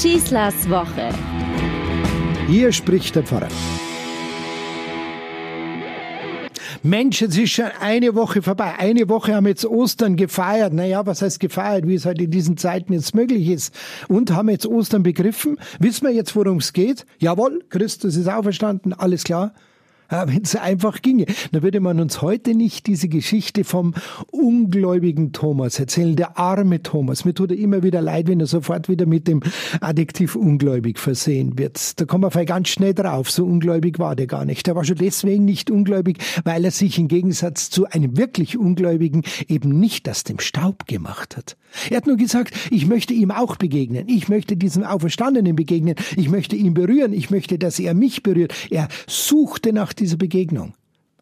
Schießlers 0.00 0.70
Woche. 0.70 1.10
Hier 2.48 2.72
spricht 2.72 3.16
der 3.16 3.22
Pfarrer. 3.22 3.48
Mensch, 6.82 7.20
es 7.20 7.36
ist 7.36 7.50
schon 7.50 7.66
eine 7.80 8.14
Woche 8.14 8.40
vorbei. 8.40 8.76
Eine 8.78 9.10
Woche 9.10 9.34
haben 9.34 9.46
jetzt 9.46 9.66
Ostern 9.66 10.16
gefeiert. 10.16 10.72
Naja, 10.72 11.04
was 11.04 11.20
heißt 11.20 11.38
gefeiert? 11.38 11.86
Wie 11.86 11.96
es 11.96 12.06
halt 12.06 12.18
in 12.18 12.30
diesen 12.30 12.56
Zeiten 12.56 12.94
jetzt 12.94 13.14
möglich 13.14 13.46
ist. 13.48 13.74
Und 14.08 14.32
haben 14.32 14.48
jetzt 14.48 14.64
Ostern 14.64 15.02
begriffen. 15.02 15.58
Wissen 15.80 16.06
wir 16.06 16.14
jetzt, 16.14 16.34
worum 16.34 16.56
es 16.56 16.72
geht? 16.72 17.04
Jawohl, 17.18 17.62
Christus 17.68 18.16
ist 18.16 18.26
auferstanden. 18.26 18.94
Alles 18.94 19.24
klar. 19.24 19.52
Ja, 20.20 20.26
Wenn 20.26 20.42
es 20.42 20.56
einfach 20.56 21.02
ginge, 21.02 21.26
dann 21.52 21.62
würde 21.62 21.78
man 21.78 22.00
uns 22.00 22.20
heute 22.20 22.54
nicht 22.54 22.86
diese 22.88 23.08
Geschichte 23.08 23.62
vom 23.62 23.94
ungläubigen 24.32 25.32
Thomas 25.32 25.78
erzählen, 25.78 26.16
der 26.16 26.36
arme 26.36 26.82
Thomas. 26.82 27.24
Mir 27.24 27.32
tut 27.32 27.52
er 27.52 27.58
immer 27.58 27.84
wieder 27.84 28.02
leid, 28.02 28.26
wenn 28.26 28.40
er 28.40 28.46
sofort 28.46 28.88
wieder 28.88 29.06
mit 29.06 29.28
dem 29.28 29.40
Adjektiv 29.80 30.34
ungläubig 30.34 30.98
versehen 30.98 31.58
wird. 31.58 32.00
Da 32.00 32.06
kommen 32.06 32.24
wir 32.24 32.30
vielleicht 32.32 32.48
ganz 32.48 32.68
schnell 32.68 32.92
drauf. 32.92 33.30
So 33.30 33.44
ungläubig 33.44 34.00
war 34.00 34.16
der 34.16 34.26
gar 34.26 34.44
nicht. 34.44 34.66
Er 34.66 34.74
war 34.74 34.84
schon 34.84 34.96
deswegen 34.96 35.44
nicht 35.44 35.70
ungläubig, 35.70 36.18
weil 36.44 36.64
er 36.64 36.72
sich 36.72 36.98
im 36.98 37.06
Gegensatz 37.06 37.70
zu 37.70 37.86
einem 37.86 38.16
wirklich 38.16 38.58
Ungläubigen 38.58 39.22
eben 39.46 39.78
nicht 39.78 40.08
aus 40.08 40.24
dem 40.24 40.40
Staub 40.40 40.86
gemacht 40.86 41.36
hat. 41.36 41.56
Er 41.90 41.98
hat 41.98 42.06
nur 42.06 42.16
gesagt, 42.16 42.54
ich 42.70 42.86
möchte 42.86 43.14
ihm 43.14 43.30
auch 43.30 43.56
begegnen. 43.56 44.08
Ich 44.08 44.28
möchte 44.28 44.56
diesem 44.56 44.84
Auferstandenen 44.84 45.56
begegnen. 45.56 45.94
Ich 46.16 46.28
möchte 46.28 46.56
ihn 46.56 46.74
berühren. 46.74 47.12
Ich 47.12 47.30
möchte, 47.30 47.58
dass 47.58 47.78
er 47.78 47.94
mich 47.94 48.22
berührt. 48.22 48.54
Er 48.70 48.88
suchte 49.06 49.72
nach 49.72 49.92
dieser 49.92 50.16
Begegnung. 50.16 50.74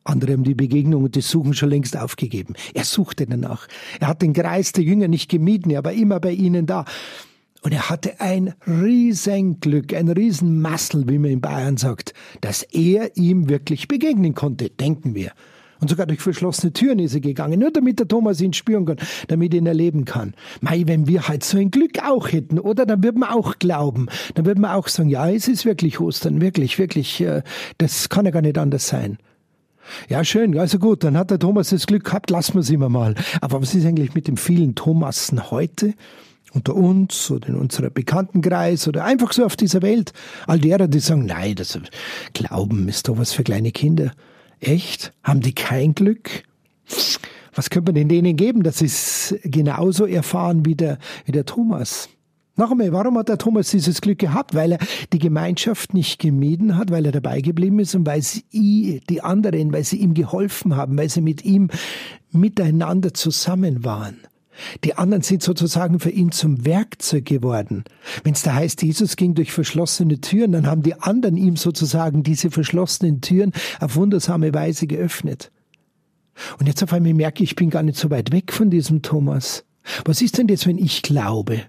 Andere 0.09 0.33
haben 0.33 0.45
die 0.45 0.55
Begegnung 0.55 1.05
und 1.05 1.17
das 1.17 1.29
Suchen 1.29 1.53
schon 1.53 1.69
längst 1.69 1.97
aufgegeben. 1.97 2.55
Er 2.73 2.85
suchte 2.85 3.27
danach. 3.27 3.69
Er 4.01 4.09
hat 4.09 4.23
den 4.23 4.33
Kreis 4.33 4.73
der 4.73 4.83
Jünger 4.83 5.07
nicht 5.07 5.31
gemieden, 5.31 5.71
er 5.71 5.85
war 5.85 5.93
immer 5.93 6.19
bei 6.19 6.33
ihnen 6.33 6.65
da. 6.65 6.87
Und 7.61 7.73
er 7.73 7.91
hatte 7.91 8.21
ein 8.21 8.55
Riesenglück, 8.67 9.93
ein 9.93 10.09
Riesenmassel, 10.09 11.09
wie 11.09 11.19
man 11.19 11.33
in 11.33 11.41
Bayern 11.41 11.77
sagt, 11.77 12.15
dass 12.41 12.63
er 12.63 13.17
ihm 13.17 13.49
wirklich 13.49 13.89
begegnen 13.89 14.35
konnte, 14.35 14.71
denken 14.71 15.15
wir. 15.15 15.33
Und 15.81 15.89
sogar 15.89 16.07
durch 16.07 16.21
verschlossene 16.21 16.73
Türen 16.73 16.99
ist 16.99 17.15
er 17.15 17.21
gegangen, 17.21 17.61
nur 17.61 17.71
damit 17.71 17.99
der 18.01 18.09
Thomas 18.09 18.41
ihn 18.41 18.53
spüren 18.53 18.85
kann, 18.85 18.97
damit 19.29 19.55
ihn 19.55 19.67
erleben 19.67 20.05
kann. 20.05 20.35
Mei, 20.61 20.83
wenn 20.87 21.07
wir 21.07 21.29
halt 21.29 21.45
so 21.45 21.59
ein 21.59 21.71
Glück 21.71 22.03
auch 22.05 22.33
hätten, 22.33 22.59
oder? 22.59 22.85
Dann 22.87 23.03
würden 23.03 23.21
wir 23.21 23.35
auch 23.35 23.59
glauben. 23.59 24.07
Dann 24.35 24.47
würden 24.47 24.61
wir 24.61 24.75
auch 24.75 24.89
sagen, 24.89 25.09
ja, 25.09 25.29
es 25.31 25.49
ist 25.49 25.65
wirklich 25.65 26.01
Ostern, 26.01 26.41
wirklich, 26.41 26.79
wirklich, 26.79 27.21
äh, 27.21 27.43
das 27.79 28.09
kann 28.09 28.25
ja 28.25 28.31
gar 28.31 28.43
nicht 28.43 28.59
anders 28.59 28.89
sein. 28.89 29.19
Ja, 30.09 30.25
schön, 30.25 30.59
also 30.59 30.79
gut, 30.79 31.05
dann 31.05 31.17
hat 31.17 31.31
der 31.31 31.39
Thomas 31.39 31.71
das 31.71 31.87
Glück 31.87 32.05
gehabt, 32.05 32.31
lassen 32.31 32.55
wir 32.55 32.61
es 32.61 32.71
immer 32.71 32.89
mal. 32.89 33.15
Aber 33.41 33.63
was 33.63 33.75
ist 33.75 33.87
eigentlich 33.87 34.15
mit 34.15 34.29
den 34.29 34.37
vielen 34.37 34.75
Thomassen 34.75 35.51
heute? 35.51 35.95
Unter 36.55 36.75
uns 36.75 37.31
oder 37.31 37.49
in 37.49 37.57
unserer 37.57 37.91
Bekanntenkreis 37.91 38.89
oder 38.89 39.05
einfach 39.05 39.33
so 39.35 39.45
auf 39.45 39.55
dieser 39.55 39.83
Welt. 39.83 40.13
All 40.47 40.59
derer, 40.59 40.89
die 40.89 40.99
sagen, 40.99 41.27
nein, 41.27 41.55
das 41.55 41.79
Glauben 42.33 42.89
ist 42.89 43.09
doch 43.09 43.19
was 43.19 43.33
für 43.33 43.45
kleine 43.45 43.71
Kinder. 43.71 44.13
Echt? 44.61 45.13
Haben 45.23 45.41
die 45.41 45.55
kein 45.55 45.95
Glück? 45.95 46.43
Was 47.55 47.71
könnte 47.71 47.93
man 47.93 47.97
denn 47.97 48.09
denen 48.09 48.37
geben, 48.37 48.63
dass 48.63 48.79
sie 48.79 48.87
es 48.87 49.35
genauso 49.45 50.07
erfahren 50.07 50.65
wie 50.65 50.75
der, 50.75 50.99
wie 51.25 51.33
der 51.33 51.45
Thomas? 51.45 52.09
Noch 52.59 52.73
einmal, 52.73 52.93
warum 52.93 53.17
hat 53.17 53.29
der 53.29 53.39
Thomas 53.39 53.71
dieses 53.71 54.01
Glück 54.01 54.19
gehabt? 54.19 54.53
Weil 54.53 54.73
er 54.73 54.79
die 55.13 55.21
Gemeinschaft 55.21 55.95
nicht 55.95 56.19
gemieden 56.19 56.77
hat, 56.77 56.91
weil 56.91 57.07
er 57.07 57.13
dabei 57.13 57.41
geblieben 57.41 57.79
ist 57.79 57.95
und 57.95 58.05
weil 58.05 58.21
sie, 58.21 59.01
die 59.09 59.23
anderen, 59.23 59.73
weil 59.73 59.85
sie 59.85 59.99
ihm 59.99 60.13
geholfen 60.13 60.75
haben, 60.75 60.99
weil 60.99 61.09
sie 61.09 61.21
mit 61.21 61.45
ihm 61.45 61.71
miteinander 62.33 63.15
zusammen 63.15 63.85
waren. 63.85 64.19
Die 64.85 64.95
anderen 64.95 65.23
sind 65.23 65.43
sozusagen 65.43 66.01
für 66.01 66.11
ihn 66.11 66.33
zum 66.33 66.65
Werkzeug 66.65 67.27
geworden. 67.27 67.85
Wenn 68.25 68.35
es 68.35 68.43
da 68.43 68.55
heißt, 68.55 68.83
Jesus 68.83 69.17
ging 69.17 69.35
durch 69.35 69.53
verschlossene 69.53 70.21
Türen, 70.21 70.53
dann 70.53 70.67
haben 70.67 70.83
die 70.83 71.01
anderen 71.01 71.37
ihm 71.37 71.57
sozusagen 71.57 72.23
diese 72.23 72.51
verschlossenen 72.51 73.21
Türen 73.21 73.53
auf 73.81 73.97
wundersame 73.97 74.53
Weise 74.55 74.87
geöffnet. 74.87 75.51
Und 76.59 76.67
jetzt 76.67 76.83
auf 76.83 76.93
einmal 76.93 77.15
merke 77.15 77.43
ich, 77.43 77.51
ich 77.51 77.57
bin 77.57 77.71
gar 77.71 77.83
nicht 77.83 77.99
so 77.99 78.11
weit 78.11 78.33
weg 78.33 78.53
von 78.53 78.71
diesem 78.71 79.03
Thomas. 79.03 79.65
Was 80.05 80.21
ist 80.21 80.39
denn 80.39 80.49
jetzt, 80.49 80.67
wenn 80.67 80.79
ich 80.79 81.03
glaube? 81.03 81.63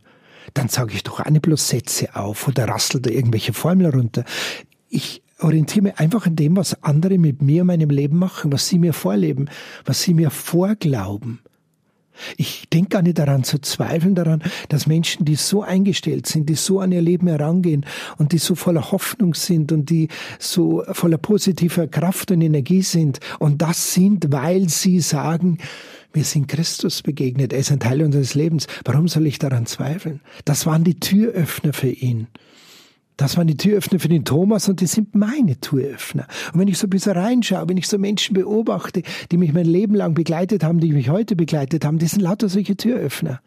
Dann 0.54 0.68
sage 0.68 0.94
ich 0.94 1.04
doch 1.04 1.20
eine 1.20 1.40
bloß 1.40 1.70
Sätze 1.70 2.16
auf 2.16 2.48
oder 2.48 2.68
rassel 2.68 3.02
da 3.02 3.10
irgendwelche 3.10 3.54
Formeln 3.54 3.92
runter. 3.92 4.26
Ich 4.90 5.22
orientiere 5.40 5.84
mich 5.84 6.00
einfach 6.00 6.26
an 6.26 6.36
dem, 6.36 6.58
was 6.58 6.84
andere 6.84 7.18
mit 7.18 7.42
mir 7.42 7.62
und 7.62 7.68
meinem 7.68 7.90
Leben 7.90 8.18
machen, 8.18 8.52
was 8.52 8.68
sie 8.68 8.80
mir 8.80 8.94
vorleben, 8.94 9.50
was 9.86 10.02
sie 10.02 10.14
mir 10.14 10.32
vorglauben. 10.32 11.40
Ich 12.38 12.68
denke 12.70 12.90
gar 12.90 13.02
nicht 13.02 13.18
daran 13.18 13.44
zu 13.44 13.60
zweifeln, 13.60 14.16
daran, 14.16 14.42
dass 14.70 14.88
Menschen, 14.88 15.26
die 15.26 15.36
so 15.36 15.62
eingestellt 15.62 16.28
sind, 16.28 16.50
die 16.50 16.56
so 16.56 16.80
an 16.80 16.92
ihr 16.92 17.02
Leben 17.02 17.28
herangehen 17.28 17.86
und 18.18 18.32
die 18.32 18.38
so 18.38 18.56
voller 18.56 18.92
Hoffnung 18.92 19.34
sind 19.34 19.72
und 19.72 19.90
die 19.90 20.08
so 20.40 20.84
voller 20.92 21.18
positiver 21.18 21.88
Kraft 21.88 22.32
und 22.32 22.42
Energie 22.42 22.82
sind 22.82 23.20
und 23.40 23.62
das 23.62 23.94
sind, 23.94 24.32
weil 24.32 24.70
sie 24.70 25.00
sagen, 25.00 25.58
wir 26.14 26.24
sind 26.24 26.48
Christus 26.48 27.02
begegnet, 27.04 27.54
er 27.54 27.60
ist 27.60 27.72
ein 27.72 27.80
Teil 27.80 28.02
unseres 28.02 28.34
Lebens. 28.34 28.68
Warum 28.84 29.08
soll 29.08 29.28
ich 29.28 29.38
daran 29.38 29.66
zweifeln? 29.66 30.22
Das 30.44 30.66
waren 30.66 30.84
die 30.84 31.00
Türöffner 31.00 31.74
für 31.74 31.90
ihn. 31.90 32.28
Das 33.20 33.36
waren 33.36 33.48
die 33.48 33.58
Türöffner 33.58 34.00
für 34.00 34.08
den 34.08 34.24
Thomas 34.24 34.70
und 34.70 34.80
die 34.80 34.88
sind 34.88 35.14
meine 35.14 35.60
Türöffner. 35.60 36.26
Und 36.54 36.62
wenn 36.62 36.70
ich 36.70 36.78
so 36.78 36.88
ein 36.88 36.90
bisschen 36.90 37.18
reinschaue, 37.18 37.68
wenn 37.68 37.76
ich 37.76 37.90
so 37.90 37.98
Menschen 37.98 38.34
beobachte, 38.34 39.04
die 39.30 39.36
mich 39.36 39.52
mein 39.52 39.66
Leben 39.66 39.94
lang 39.94 40.14
begleitet 40.14 40.64
haben, 40.64 40.80
die 40.80 40.94
mich 40.94 41.10
heute 41.10 41.36
begleitet 41.36 41.84
haben, 41.84 42.00
die 42.00 42.08
sind 42.08 42.22
lauter 42.22 42.48
solche 42.48 42.78
Türöffner. 42.78 43.42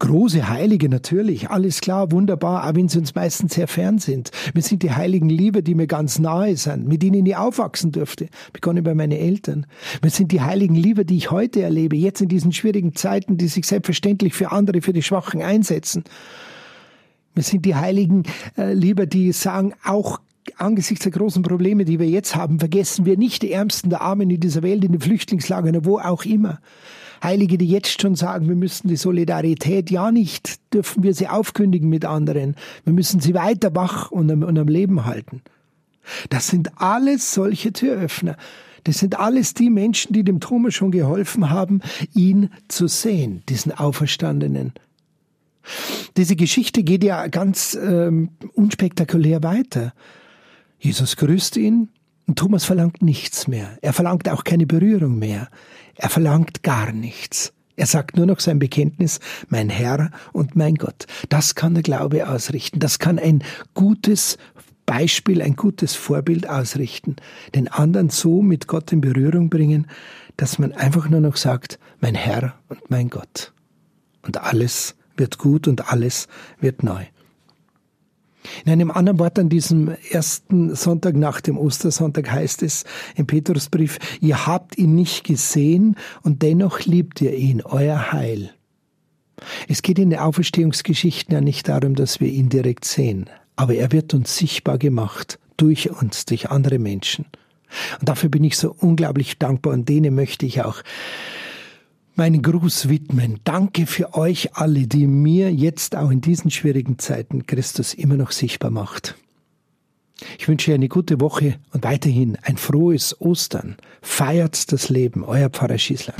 Große 0.00 0.48
Heilige 0.48 0.88
natürlich, 0.88 1.48
alles 1.50 1.80
klar, 1.80 2.10
wunderbar, 2.10 2.68
auch 2.68 2.74
wenn 2.74 2.88
sie 2.88 2.98
uns 2.98 3.14
meistens 3.14 3.54
sehr 3.54 3.68
fern 3.68 3.98
sind. 3.98 4.32
Wir 4.52 4.62
sind 4.62 4.82
die 4.82 4.90
heiligen 4.90 5.28
Liebe, 5.28 5.62
die 5.62 5.76
mir 5.76 5.86
ganz 5.86 6.18
nahe 6.18 6.56
sind, 6.56 6.88
mit 6.88 7.04
denen 7.04 7.24
ich 7.24 7.36
aufwachsen 7.36 7.92
durfte, 7.92 8.26
begonnen 8.52 8.82
bei 8.82 8.96
meinen 8.96 9.12
Eltern. 9.12 9.64
Wir 10.02 10.10
sind 10.10 10.32
die 10.32 10.40
heiligen 10.40 10.74
Liebe, 10.74 11.04
die 11.04 11.18
ich 11.18 11.30
heute 11.30 11.62
erlebe, 11.62 11.94
jetzt 11.94 12.20
in 12.20 12.28
diesen 12.28 12.50
schwierigen 12.50 12.96
Zeiten, 12.96 13.36
die 13.36 13.46
sich 13.46 13.66
selbstverständlich 13.66 14.34
für 14.34 14.50
andere, 14.50 14.82
für 14.82 14.92
die 14.92 15.04
Schwachen 15.04 15.40
einsetzen. 15.40 16.02
Wir 17.34 17.42
sind 17.42 17.64
die 17.64 17.74
Heiligen, 17.74 18.24
äh, 18.56 18.72
lieber, 18.72 19.06
die 19.06 19.32
sagen, 19.32 19.74
auch 19.84 20.20
angesichts 20.56 21.04
der 21.04 21.12
großen 21.12 21.42
Probleme, 21.42 21.84
die 21.84 21.98
wir 21.98 22.08
jetzt 22.08 22.34
haben, 22.34 22.58
vergessen 22.58 23.04
wir 23.04 23.16
nicht 23.16 23.42
die 23.42 23.52
Ärmsten 23.52 23.90
der 23.90 24.00
Armen 24.00 24.30
in 24.30 24.40
dieser 24.40 24.62
Welt, 24.62 24.84
in 24.84 24.92
den 24.92 25.00
Flüchtlingslagern, 25.00 25.84
wo 25.84 25.98
auch 25.98 26.24
immer. 26.24 26.60
Heilige, 27.22 27.58
die 27.58 27.68
jetzt 27.68 28.00
schon 28.00 28.14
sagen, 28.14 28.48
wir 28.48 28.56
müssten 28.56 28.88
die 28.88 28.96
Solidarität 28.96 29.90
ja 29.90 30.10
nicht, 30.10 30.58
dürfen 30.72 31.02
wir 31.02 31.14
sie 31.14 31.28
aufkündigen 31.28 31.88
mit 31.88 32.04
anderen. 32.04 32.56
Wir 32.84 32.94
müssen 32.94 33.20
sie 33.20 33.34
weiter 33.34 33.74
wach 33.74 34.10
und 34.10 34.30
am, 34.30 34.42
und 34.42 34.58
am 34.58 34.68
Leben 34.68 35.04
halten. 35.04 35.42
Das 36.30 36.48
sind 36.48 36.80
alles 36.80 37.34
solche 37.34 37.72
Türöffner. 37.72 38.36
Das 38.84 38.98
sind 38.98 39.18
alles 39.18 39.52
die 39.52 39.68
Menschen, 39.68 40.14
die 40.14 40.24
dem 40.24 40.40
Thomas 40.40 40.74
schon 40.74 40.90
geholfen 40.90 41.50
haben, 41.50 41.82
ihn 42.14 42.48
zu 42.68 42.86
sehen, 42.86 43.42
diesen 43.50 43.72
Auferstandenen. 43.72 44.72
Diese 46.16 46.36
Geschichte 46.36 46.82
geht 46.82 47.04
ja 47.04 47.26
ganz 47.28 47.74
ähm, 47.74 48.30
unspektakulär 48.54 49.42
weiter. 49.42 49.92
Jesus 50.78 51.16
grüßt 51.16 51.56
ihn 51.56 51.90
und 52.26 52.38
Thomas 52.38 52.64
verlangt 52.64 53.02
nichts 53.02 53.48
mehr. 53.48 53.76
Er 53.82 53.92
verlangt 53.92 54.28
auch 54.28 54.44
keine 54.44 54.66
Berührung 54.66 55.18
mehr. 55.18 55.48
Er 55.96 56.08
verlangt 56.08 56.62
gar 56.62 56.92
nichts. 56.92 57.52
Er 57.76 57.86
sagt 57.86 58.16
nur 58.16 58.26
noch 58.26 58.40
sein 58.40 58.58
Bekenntnis, 58.58 59.20
mein 59.48 59.70
Herr 59.70 60.10
und 60.32 60.54
mein 60.54 60.74
Gott. 60.74 61.06
Das 61.28 61.54
kann 61.54 61.74
der 61.74 61.82
Glaube 61.82 62.28
ausrichten. 62.28 62.78
Das 62.78 62.98
kann 62.98 63.18
ein 63.18 63.42
gutes 63.74 64.36
Beispiel, 64.84 65.40
ein 65.40 65.56
gutes 65.56 65.94
Vorbild 65.94 66.48
ausrichten. 66.48 67.16
Den 67.54 67.68
anderen 67.68 68.10
so 68.10 68.42
mit 68.42 68.66
Gott 68.66 68.92
in 68.92 69.00
Berührung 69.00 69.48
bringen, 69.48 69.86
dass 70.36 70.58
man 70.58 70.72
einfach 70.72 71.08
nur 71.08 71.20
noch 71.20 71.36
sagt, 71.36 71.78
mein 72.00 72.14
Herr 72.14 72.54
und 72.68 72.90
mein 72.90 73.08
Gott. 73.08 73.52
Und 74.22 74.38
alles 74.42 74.94
wird 75.20 75.38
gut 75.38 75.68
und 75.68 75.92
alles 75.92 76.26
wird 76.58 76.82
neu. 76.82 77.04
In 78.64 78.72
einem 78.72 78.90
anderen 78.90 79.18
Wort 79.18 79.38
an 79.38 79.48
diesem 79.48 79.94
ersten 80.10 80.74
Sonntag 80.74 81.14
nach 81.14 81.40
dem 81.40 81.58
Ostersonntag 81.58 82.30
heißt 82.30 82.62
es 82.62 82.84
im 83.14 83.26
Petrusbrief, 83.26 83.98
ihr 84.20 84.46
habt 84.46 84.78
ihn 84.78 84.94
nicht 84.94 85.24
gesehen 85.24 85.96
und 86.22 86.42
dennoch 86.42 86.80
liebt 86.80 87.20
ihr 87.20 87.34
ihn, 87.34 87.62
euer 87.62 88.12
Heil. 88.12 88.50
Es 89.68 89.82
geht 89.82 89.98
in 89.98 90.10
den 90.10 90.18
Auferstehungsgeschichten 90.18 91.32
ja 91.32 91.40
nicht 91.40 91.68
darum, 91.68 91.94
dass 91.94 92.20
wir 92.20 92.28
ihn 92.28 92.48
direkt 92.48 92.84
sehen, 92.84 93.28
aber 93.56 93.74
er 93.74 93.92
wird 93.92 94.14
uns 94.14 94.36
sichtbar 94.36 94.78
gemacht 94.78 95.38
durch 95.56 95.90
uns, 95.90 96.24
durch 96.24 96.50
andere 96.50 96.78
Menschen. 96.78 97.26
Und 98.00 98.08
dafür 98.08 98.30
bin 98.30 98.44
ich 98.44 98.56
so 98.56 98.74
unglaublich 98.78 99.38
dankbar 99.38 99.74
und 99.74 99.88
denen 99.88 100.14
möchte 100.14 100.44
ich 100.44 100.62
auch 100.62 100.82
meinen 102.14 102.42
Gruß 102.42 102.88
widmen. 102.88 103.40
Danke 103.44 103.86
für 103.86 104.14
euch 104.14 104.54
alle, 104.56 104.86
die 104.86 105.06
mir 105.06 105.52
jetzt 105.52 105.96
auch 105.96 106.10
in 106.10 106.20
diesen 106.20 106.50
schwierigen 106.50 106.98
Zeiten 106.98 107.46
Christus 107.46 107.94
immer 107.94 108.16
noch 108.16 108.30
sichtbar 108.30 108.70
macht. 108.70 109.16
Ich 110.38 110.48
wünsche 110.48 110.74
eine 110.74 110.88
gute 110.88 111.20
Woche 111.20 111.56
und 111.72 111.84
weiterhin 111.84 112.36
ein 112.42 112.56
frohes 112.56 113.20
Ostern. 113.20 113.76
Feiert 114.02 114.70
das 114.72 114.88
Leben, 114.88 115.24
euer 115.24 115.48
Pfarrer 115.48 115.78
Schießler. 115.78 116.14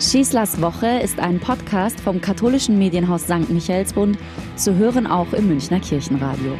Schießlers 0.00 0.62
Woche 0.62 0.86
ist 0.86 1.20
ein 1.20 1.40
Podcast 1.40 2.00
vom 2.00 2.22
katholischen 2.22 2.78
Medienhaus 2.78 3.24
St. 3.24 3.50
Michaelsbund, 3.50 4.16
zu 4.56 4.74
hören 4.76 5.06
auch 5.06 5.32
im 5.34 5.48
Münchner 5.48 5.78
Kirchenradio. 5.78 6.54